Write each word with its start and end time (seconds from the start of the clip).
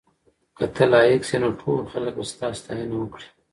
که 0.57 0.65
ته 0.75 0.83
لایق 0.93 1.21
شې 1.29 1.37
نو 1.43 1.49
ټول 1.61 1.81
خلک 1.91 2.13
به 2.17 2.23
ستا 2.31 2.47
ستاینه 2.59 2.95
وکړي. 2.97 3.27